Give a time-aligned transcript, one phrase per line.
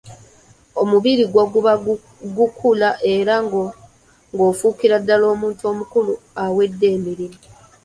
[0.81, 1.73] Omubiri gwo guba
[2.37, 7.39] gukula era ng'ofuukira ddala omuntu omukulu awedde emirimu.